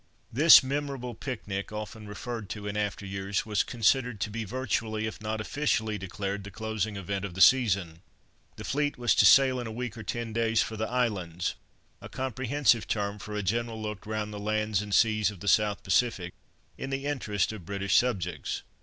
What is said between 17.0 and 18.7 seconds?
interests of British subjects.